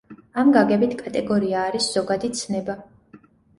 ამ 0.43 0.47
გაგებით 0.55 0.95
კატეგორია 1.01 1.61
არის 1.67 1.91
ზოგადი 1.99 2.35
ცნება. 2.43 2.79